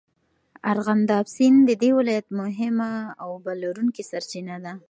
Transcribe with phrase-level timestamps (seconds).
[0.71, 2.89] ارغنداب سیند د دې ولایت مهمه
[3.25, 4.73] اوبهلرونکې سرچینه ده.